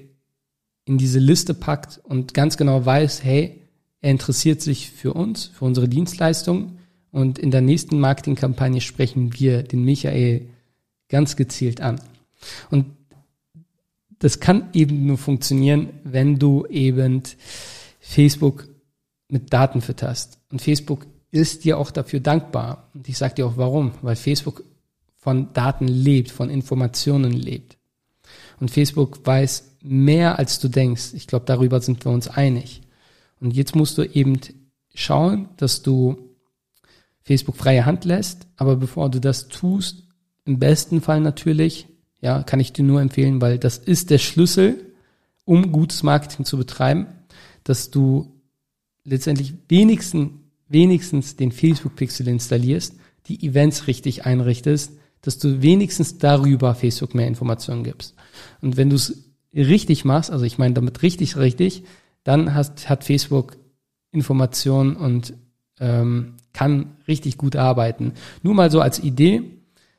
in 0.87 0.99
diese 0.99 1.19
Liste 1.19 1.55
packt 1.55 2.00
und 2.02 2.35
ganz 2.35 2.57
genau 2.57 2.85
weiß, 2.85 3.23
hey, 3.23 3.61
er 4.00 4.11
interessiert 4.11 4.62
sich 4.62 4.90
für 4.90 5.12
uns, 5.12 5.47
für 5.47 5.67
unsere 5.67 5.88
Dienstleistung 5.88 6.79
und 7.12 7.38
in 7.38 7.50
der 7.50 7.61
nächsten 7.61 8.00
Marketingkampagne 8.00 8.81
sprechen 8.81 9.38
wir 9.38 9.62
den 9.62 9.85
Michael 9.85 10.49
ganz 11.09 11.37
gezielt 11.37 11.81
an. 11.81 12.00
Und 12.71 12.87
das 14.21 14.39
kann 14.39 14.69
eben 14.75 15.07
nur 15.07 15.19
funktionieren, 15.19 15.89
wenn 16.05 16.39
du 16.39 16.67
eben 16.67 17.23
Facebook 17.99 18.69
mit 19.29 19.53
Daten 19.53 19.81
fütterst. 19.81 20.39
Und 20.50 20.62
Facebook 20.62 21.07
ist 21.31 21.65
dir 21.65 21.79
auch 21.79 21.91
dafür 21.91 22.21
dankbar. 22.21 22.91
Und 22.95 23.09
ich 23.09 23.17
sage 23.17 23.37
dir 23.37 23.47
auch 23.47 23.57
warum, 23.57 23.93
weil 24.03 24.17
Facebook 24.17 24.62
von 25.17 25.53
Daten 25.53 25.89
lebt, 25.89 26.31
von 26.31 26.50
Informationen 26.50 27.33
lebt. 27.33 27.79
Und 28.61 28.71
Facebook 28.71 29.25
weiß 29.25 29.77
mehr, 29.83 30.39
als 30.39 30.59
du 30.61 30.69
denkst. 30.69 31.15
Ich 31.15 31.27
glaube, 31.27 31.47
darüber 31.47 31.81
sind 31.81 32.05
wir 32.05 32.12
uns 32.12 32.29
einig. 32.29 32.83
Und 33.41 33.53
jetzt 33.53 33.75
musst 33.75 33.97
du 33.97 34.03
eben 34.03 34.39
schauen, 34.95 35.49
dass 35.57 35.83
du 35.83 36.19
Facebook 37.23 37.57
freie 37.57 37.87
Hand 37.87 38.05
lässt. 38.05 38.47
Aber 38.57 38.77
bevor 38.77 39.09
du 39.11 39.19
das 39.19 39.49
tust, 39.49 40.03
im 40.45 40.59
besten 40.59 41.00
Fall 41.00 41.21
natürlich, 41.21 41.87
ja, 42.21 42.43
kann 42.43 42.61
ich 42.61 42.73
dir 42.73 42.85
nur 42.85 43.00
empfehlen, 43.00 43.41
weil 43.41 43.59
das 43.59 43.79
ist 43.79 44.11
der 44.11 44.19
Schlüssel, 44.19 44.93
um 45.45 45.73
gutes 45.73 46.03
Marketing 46.03 46.45
zu 46.45 46.57
betreiben, 46.57 47.07
dass 47.65 47.91
du 47.91 48.33
letztendlich 49.05 49.55
wenigstens 49.69 50.31
wenigstens 50.71 51.37
den 51.37 51.53
Facebook-Pixel 51.53 52.27
installierst, 52.29 52.95
die 53.27 53.45
Events 53.47 53.87
richtig 53.87 54.25
einrichtest, 54.25 54.93
dass 55.21 55.39
du 55.39 55.61
wenigstens 55.61 56.17
darüber 56.17 56.75
Facebook 56.75 57.15
mehr 57.15 57.27
Informationen 57.27 57.85
gibst. 57.85 58.15
Und 58.62 58.79
wenn 58.79 58.89
du 58.89 58.97
es 58.97 59.25
richtig 59.53 60.05
machst, 60.07 60.31
also 60.31 60.45
ich 60.47 60.57
meine 60.57 60.75
damit 60.75 61.03
richtig, 61.03 61.37
richtig, 61.37 61.83
dann 62.23 62.55
hast, 62.55 62.89
hat 62.89 63.05
Facebook 63.05 63.59
Informationen 64.12 64.97
und 64.97 65.35
ähm, 65.81 66.35
kann 66.53 66.97
richtig 67.07 67.37
gut 67.37 67.57
arbeiten. 67.57 68.12
Nur 68.43 68.55
mal 68.55 68.71
so 68.71 68.81
als 68.81 69.00
Idee, 69.00 69.43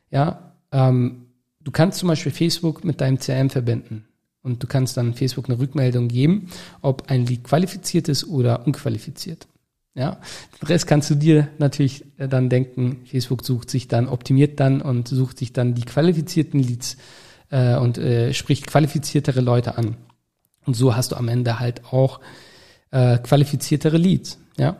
ja, 0.09 0.53
ähm, 0.71 1.27
du 1.63 1.71
kannst 1.71 1.99
zum 1.99 2.09
Beispiel 2.09 2.31
Facebook 2.31 2.83
mit 2.83 3.01
deinem 3.01 3.19
CRM 3.19 3.49
verbinden 3.49 4.05
und 4.41 4.61
du 4.63 4.67
kannst 4.67 4.97
dann 4.97 5.13
Facebook 5.13 5.49
eine 5.49 5.59
Rückmeldung 5.59 6.07
geben, 6.07 6.49
ob 6.81 7.09
ein 7.09 7.25
Lead 7.25 7.43
qualifiziert 7.43 8.09
ist 8.09 8.27
oder 8.27 8.65
unqualifiziert. 8.65 9.47
Ja, 9.93 10.21
den 10.61 10.67
Rest 10.67 10.87
kannst 10.87 11.09
du 11.09 11.15
dir 11.15 11.49
natürlich 11.57 12.05
äh, 12.17 12.29
dann 12.29 12.49
denken, 12.49 13.01
Facebook 13.05 13.43
sucht 13.43 13.69
sich 13.69 13.89
dann, 13.89 14.07
optimiert 14.07 14.59
dann 14.61 14.81
und 14.81 15.09
sucht 15.09 15.37
sich 15.37 15.51
dann 15.51 15.75
die 15.75 15.81
qualifizierten 15.81 16.61
Leads 16.61 16.95
äh, 17.49 17.75
und 17.75 17.97
äh, 17.97 18.33
spricht 18.33 18.67
qualifiziertere 18.67 19.41
Leute 19.41 19.77
an. 19.77 19.97
Und 20.65 20.75
so 20.75 20.95
hast 20.95 21.11
du 21.11 21.17
am 21.17 21.27
Ende 21.27 21.59
halt 21.59 21.83
auch 21.91 22.21
äh, 22.91 23.17
qualifiziertere 23.17 23.97
Leads. 23.97 24.39
Ja, 24.57 24.77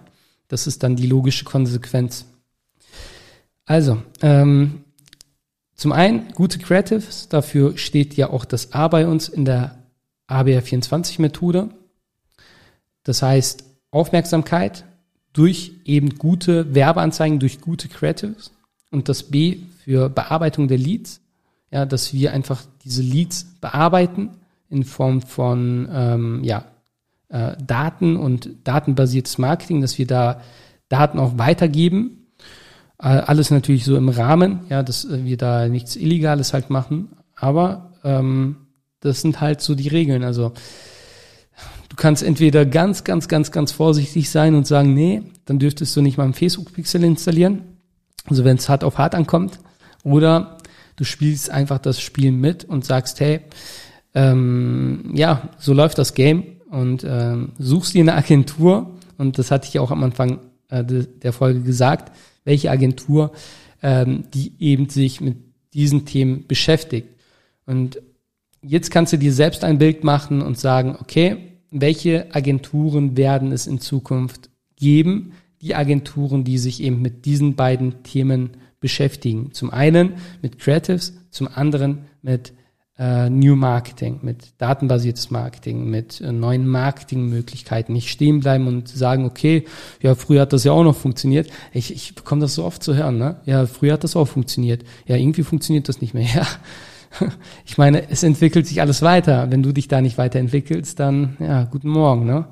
das 0.48 0.66
ist 0.66 0.82
dann 0.84 0.96
die 0.96 1.08
logische 1.08 1.44
Konsequenz. 1.44 2.26
Also, 3.66 4.02
ähm, 4.22 4.86
zum 5.82 5.94
einen 5.94 6.32
gute 6.36 6.60
Creatives, 6.60 7.28
dafür 7.28 7.76
steht 7.76 8.14
ja 8.14 8.30
auch 8.30 8.46
das 8.46 8.72
A 8.72 8.88
bei 8.88 9.08
uns 9.08 9.28
in 9.28 9.46
der 9.46 9.80
ABR24-Methode. 10.28 11.70
Das 13.02 13.24
heißt, 13.24 13.64
Aufmerksamkeit 13.90 14.86
durch 15.34 15.72
eben 15.86 16.20
gute 16.20 16.76
Werbeanzeigen, 16.76 17.40
durch 17.40 17.62
gute 17.62 17.88
Creatives. 17.88 18.52
Und 18.92 19.10
das 19.10 19.24
B 19.24 19.64
für 19.84 20.08
Bearbeitung 20.08 20.68
der 20.68 20.78
Leads. 20.78 21.20
Ja, 21.72 21.88
dass 21.88 22.14
wir 22.14 22.32
einfach 22.32 22.62
diese 22.86 23.02
Leads 23.02 23.46
bearbeiten 23.60 24.38
in 24.70 24.84
Form 24.84 25.24
von 25.24 25.90
ähm, 25.92 26.44
ja, 26.44 26.66
äh, 27.30 27.56
Daten 27.58 28.18
und 28.18 28.52
datenbasiertes 28.66 29.40
Marketing, 29.40 29.82
dass 29.82 29.98
wir 29.98 30.06
da 30.06 30.42
Daten 30.90 31.18
auch 31.18 31.40
weitergeben. 31.40 32.21
Äh, 33.02 33.08
alles 33.08 33.50
natürlich 33.50 33.84
so 33.84 33.98
im 33.98 34.10
Rahmen, 34.10 34.62
ja, 34.70 34.84
dass 34.84 35.08
wir 35.10 35.38
da 35.38 35.68
nichts 35.68 35.96
Illegales 35.96 36.54
halt 36.54 36.70
machen. 36.70 37.10
Aber 37.36 37.94
ähm, 38.04 38.58
das 39.00 39.22
sind 39.22 39.42
halt 39.42 39.62
so 39.62 39.74
die 39.74 39.88
Regeln. 39.88 40.24
Also 40.24 40.54
du 41.90 41.96
kannst 41.96 42.22
entweder 42.22 42.66
ganz, 42.66 43.04
ganz, 43.04 43.28
ganz, 43.28 43.52
ganz 43.52 43.72
vorsichtig 43.72 44.30
sein 44.30 44.54
und 44.54 44.68
sagen, 44.68 44.94
nee, 44.94 45.24
dann 45.46 45.58
dürftest 45.58 45.96
du 45.96 46.02
nicht 46.02 46.18
mal 46.18 46.26
einen 46.26 46.34
Facebook-Pixel 46.34 47.04
installieren. 47.04 47.64
Also 48.30 48.46
wenn 48.46 48.58
es 48.58 48.70
hart 48.70 48.84
auf 48.84 49.00
hart 49.00 49.16
ankommt. 49.16 49.60
Oder 50.04 50.58
du 50.96 51.04
spielst 51.04 51.50
einfach 51.50 51.80
das 51.80 52.00
Spiel 52.00 52.32
mit 52.32 52.66
und 52.66 52.86
sagst, 52.86 53.20
hey, 53.20 53.42
ähm, 54.14 55.12
ja, 55.16 55.50
so 55.58 55.74
läuft 55.74 55.98
das 55.98 56.14
Game 56.14 56.44
und 56.70 57.04
ähm, 57.04 57.54
suchst 57.58 57.96
dir 57.96 58.02
eine 58.02 58.14
Agentur. 58.14 58.92
Und 59.18 59.40
das 59.40 59.50
hatte 59.50 59.68
ich 59.68 59.80
auch 59.80 59.90
am 59.90 60.04
Anfang 60.04 60.40
äh, 60.72 60.84
der 60.84 61.34
Folge 61.34 61.62
gesagt, 61.62 62.12
welche 62.44 62.72
Agentur, 62.72 63.32
ähm, 63.84 64.24
die 64.34 64.54
eben 64.60 64.90
sich 64.90 65.22
mit 65.22 65.38
diesen 65.74 66.06
Themen 66.06 66.48
beschäftigt. 66.48 67.08
Und 67.66 68.02
jetzt 68.62 68.90
kannst 68.92 69.14
du 69.14 69.18
dir 69.18 69.34
selbst 69.34 69.64
ein 69.64 69.78
Bild 69.78 70.04
machen 70.04 70.42
und 70.42 70.58
sagen, 70.58 70.98
okay, 71.00 71.38
welche 71.70 72.34
Agenturen 72.34 73.16
werden 73.16 73.52
es 73.52 73.68
in 73.68 73.80
Zukunft 73.80 74.50
geben? 74.76 75.34
Die 75.62 75.76
Agenturen, 75.76 76.44
die 76.44 76.58
sich 76.58 76.82
eben 76.82 77.02
mit 77.02 77.26
diesen 77.26 77.56
beiden 77.56 78.04
Themen 78.04 78.52
beschäftigen. 78.80 79.54
Zum 79.54 79.70
einen 79.70 80.14
mit 80.42 80.60
Creatives, 80.60 81.14
zum 81.30 81.48
anderen 81.48 82.00
mit 82.22 82.54
äh, 83.02 83.32
New 83.32 83.56
Marketing, 83.56 84.20
mit 84.22 84.54
datenbasiertes 84.60 85.32
Marketing, 85.32 85.90
mit 85.90 86.22
äh, 86.22 86.32
neuen 86.32 86.68
Marketingmöglichkeiten. 86.68 87.94
Nicht 87.94 88.10
stehen 88.10 88.42
bleiben 88.42 88.68
und 88.68 88.88
sagen, 88.90 89.26
okay, 89.26 89.66
ja, 90.02 90.14
früher 90.14 90.42
hat 90.42 90.54
das 90.54 90.66
ja 90.66 90.72
auch 90.72 90.84
noch 90.84 90.96
funktioniert. 90.96 91.50
Ich, 91.74 91.92
ich 91.92 92.14
bekomme 92.14 92.42
das 92.42 92.54
so 92.54 92.64
oft 92.64 92.84
zu 92.84 92.96
hören, 92.96 93.18
ne? 93.18 93.38
Ja, 93.46 93.66
früher 93.66 93.94
hat 93.94 94.04
das 94.04 94.16
auch 94.16 94.28
funktioniert. 94.28 94.84
Ja, 95.08 95.16
irgendwie 95.16 95.42
funktioniert 95.42 95.90
das 95.90 96.00
nicht 96.02 96.14
mehr. 96.14 96.28
Ja, 96.34 96.48
ich 97.66 97.78
meine, 97.78 98.10
es 98.10 98.24
entwickelt 98.24 98.66
sich 98.68 98.80
alles 98.80 99.02
weiter. 99.02 99.52
Wenn 99.52 99.62
du 99.62 99.74
dich 99.74 99.90
da 99.90 100.00
nicht 100.00 100.18
weiterentwickelst, 100.18 100.98
dann 100.98 101.36
ja, 101.40 101.66
guten 101.66 101.90
Morgen. 101.90 102.26
Ne? 102.26 102.46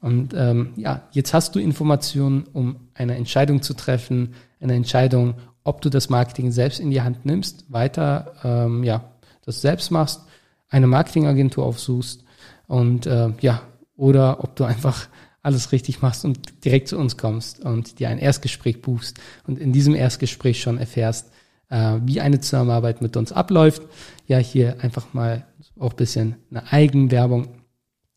Und 0.00 0.34
ähm, 0.36 0.70
ja, 0.74 1.02
jetzt 1.12 1.32
hast 1.32 1.54
du 1.54 1.60
Informationen, 1.60 2.44
um 2.52 2.74
eine 2.94 3.14
Entscheidung 3.14 3.62
zu 3.62 3.72
treffen, 3.72 4.34
eine 4.60 4.74
Entscheidung, 4.74 5.34
ob 5.62 5.80
du 5.80 5.90
das 5.90 6.10
Marketing 6.10 6.50
selbst 6.50 6.80
in 6.80 6.90
die 6.90 7.02
Hand 7.02 7.24
nimmst, 7.24 7.72
weiter 7.72 8.32
ähm, 8.42 8.82
ja, 8.82 9.04
das 9.44 9.60
selbst 9.60 9.90
machst, 9.90 10.22
eine 10.68 10.86
Marketingagentur 10.86 11.64
aufsuchst 11.64 12.24
und 12.66 13.06
äh, 13.06 13.30
ja, 13.40 13.62
oder 13.96 14.42
ob 14.42 14.56
du 14.56 14.64
einfach 14.64 15.08
alles 15.42 15.72
richtig 15.72 16.00
machst 16.00 16.24
und 16.24 16.64
direkt 16.64 16.88
zu 16.88 16.96
uns 16.98 17.16
kommst 17.16 17.60
und 17.60 17.98
dir 17.98 18.08
ein 18.08 18.18
Erstgespräch 18.18 18.80
buchst 18.80 19.20
und 19.46 19.58
in 19.58 19.72
diesem 19.72 19.94
Erstgespräch 19.94 20.60
schon 20.60 20.78
erfährst, 20.78 21.30
äh, 21.68 21.98
wie 22.04 22.20
eine 22.20 22.40
Zusammenarbeit 22.40 23.02
mit 23.02 23.16
uns 23.16 23.30
abläuft. 23.30 23.82
Ja, 24.26 24.38
hier 24.38 24.80
einfach 24.80 25.12
mal 25.12 25.46
auch 25.78 25.92
bisschen 25.92 26.36
eine 26.50 26.72
Eigenwerbung, 26.72 27.48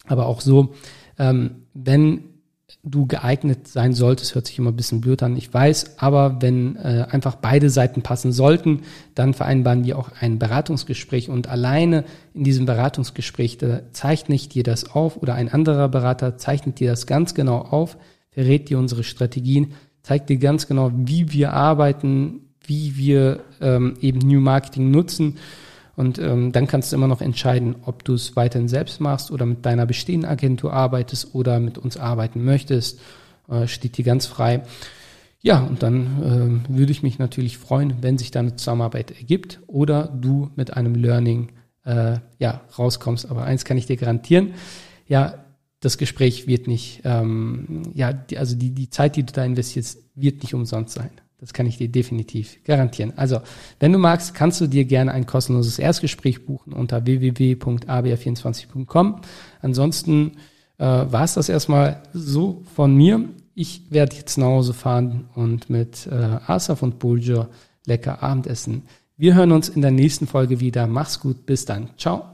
aber 0.06 0.28
auch 0.28 0.42
so, 0.42 0.74
ähm, 1.20 1.68
wenn 1.74 2.37
du 2.84 3.06
geeignet 3.06 3.68
sein 3.68 3.94
solltest, 3.94 4.36
hört 4.36 4.48
sich 4.48 4.60
immer 4.60 4.72
ein 4.72 4.76
bisschen 4.76 5.02
blöd 5.02 5.24
an, 5.24 5.38
ich 5.38 5.54
weiß, 5.54 6.00
aber 6.00 6.42
wenn 6.42 6.76
äh, 6.76 7.06
einfach 7.10 7.36
beide 7.36 7.70
Seiten 7.70 8.02
passen 8.02 8.32
sollten, 8.32 8.82
dann 9.16 9.34
vereinbaren 9.34 9.86
wir 9.86 9.98
auch 9.98 10.12
ein 10.20 10.38
Beratungsgespräch 10.38 11.30
und 11.30 11.48
alleine 11.48 12.04
in 12.34 12.44
diesem 12.44 12.66
Beratungsgespräch 12.66 13.58
da 13.58 13.82
zeichnet 13.92 14.54
dir 14.54 14.64
das 14.64 14.92
auf 14.92 15.18
oder 15.18 15.36
ein 15.36 15.50
anderer 15.50 15.88
Berater 15.88 16.38
zeichnet 16.38 16.80
dir 16.80 16.90
das 16.90 17.08
ganz 17.08 17.34
genau 17.34 17.60
auf, 17.60 17.98
verrät 18.32 18.70
dir 18.70 18.80
unsere 18.80 19.04
Strategien, 19.04 19.74
zeigt 20.04 20.30
dir 20.30 20.38
ganz 20.38 20.68
genau, 20.68 20.92
wie 20.94 21.32
wir 21.32 21.54
arbeiten, 21.54 22.42
wie 22.66 22.98
wir 22.98 23.42
ähm, 23.62 23.96
eben 24.02 24.20
New 24.20 24.42
Marketing 24.42 24.92
nutzen. 24.92 25.38
Und 25.98 26.20
ähm, 26.20 26.52
dann 26.52 26.68
kannst 26.68 26.92
du 26.92 26.96
immer 26.96 27.08
noch 27.08 27.22
entscheiden, 27.22 27.76
ob 27.82 28.06
du 28.06 28.14
es 28.14 28.36
weiterhin 28.36 28.68
selbst 28.68 29.02
machst 29.02 29.32
oder 29.32 29.48
mit 29.48 29.66
deiner 29.66 29.88
bestehenden 29.88 30.30
Agentur 30.30 30.72
arbeitest 30.72 31.34
oder 31.34 31.60
mit 31.60 31.80
uns 31.80 31.98
arbeiten 31.98 32.46
möchtest. 32.46 33.00
Äh, 33.50 33.68
steht 33.68 33.98
dir 33.98 34.06
ganz 34.06 34.28
frei. 34.28 34.62
Ja, 35.42 35.60
und 35.60 35.82
dann 35.82 36.64
äh, 36.70 36.78
würde 36.78 36.92
ich 36.92 37.02
mich 37.02 37.18
natürlich 37.18 37.58
freuen, 37.58 37.96
wenn 38.02 38.20
sich 38.20 38.30
da 38.30 38.42
eine 38.42 38.56
Zusammenarbeit 38.56 39.10
ergibt 39.10 39.60
oder 39.66 40.04
du 40.08 40.52
mit 40.56 40.78
einem 40.78 40.94
Learning 40.94 41.50
äh, 41.84 42.20
ja, 42.38 42.62
rauskommst. 42.78 43.32
Aber 43.32 43.46
eins 43.46 43.66
kann 43.66 43.78
ich 43.80 43.88
dir 43.88 43.98
garantieren, 43.98 44.54
ja, 45.08 45.46
das 45.80 45.98
Gespräch 45.98 46.46
wird 46.46 46.68
nicht, 46.68 47.02
ähm, 47.06 47.82
ja, 47.96 48.14
die, 48.14 48.38
also 48.38 48.56
die, 48.56 48.70
die 48.70 48.92
Zeit, 48.92 49.16
die 49.16 49.24
du 49.24 49.34
da 49.34 49.44
investierst, 49.44 49.98
wird 50.14 50.44
nicht 50.44 50.54
umsonst 50.54 50.94
sein. 50.94 51.10
Das 51.40 51.54
kann 51.54 51.68
ich 51.68 51.78
dir 51.78 51.88
definitiv 51.88 52.64
garantieren. 52.64 53.14
Also, 53.16 53.42
wenn 53.80 53.94
du 53.94 54.00
magst, 54.00 54.34
kannst 54.34 54.60
du 54.60 54.68
dir 54.68 54.86
gerne 54.86 55.12
ein 55.12 55.28
kostenloses 55.28 55.78
Erstgespräch 55.78 56.46
buchen 56.46 56.74
unter 56.74 57.06
www.abr24.com. 57.06 59.22
Ansonsten 59.62 60.32
äh, 60.80 60.86
war 60.86 61.24
es 61.24 61.36
das 61.36 61.50
erstmal 61.50 62.02
so 62.14 62.64
von 62.74 62.96
mir. 62.96 63.30
Ich 63.54 63.92
werde 63.92 64.16
jetzt 64.16 64.38
nach 64.38 64.48
Hause 64.48 64.74
fahren 64.74 65.26
und 65.36 65.70
mit 65.70 66.08
äh, 66.08 66.40
Asaf 66.48 66.82
und 66.82 67.00
Buljo 67.00 67.48
lecker 67.86 68.24
Abendessen. 68.24 68.84
Wir 69.16 69.36
hören 69.36 69.52
uns 69.52 69.70
in 69.70 69.82
der 69.82 69.92
nächsten 69.92 70.28
Folge 70.28 70.60
wieder. 70.60 70.88
Mach's 70.88 71.20
gut, 71.20 71.46
bis 71.46 71.66
dann. 71.66 71.90
Ciao. 71.98 72.26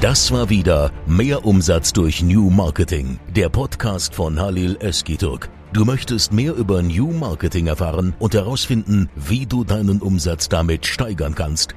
Das 0.00 0.32
war 0.32 0.48
wieder 0.48 0.90
Mehr 1.06 1.44
Umsatz 1.44 1.92
durch 1.92 2.22
New 2.22 2.48
Marketing, 2.48 3.18
der 3.36 3.50
Podcast 3.50 4.14
von 4.14 4.40
Halil 4.40 4.78
Eskiturk. 4.80 5.50
Du 5.72 5.84
möchtest 5.84 6.32
mehr 6.32 6.54
über 6.56 6.82
New 6.82 7.12
Marketing 7.12 7.68
erfahren 7.68 8.12
und 8.18 8.34
herausfinden, 8.34 9.08
wie 9.14 9.46
du 9.46 9.62
deinen 9.62 10.02
Umsatz 10.02 10.48
damit 10.48 10.84
steigern 10.84 11.36
kannst? 11.36 11.76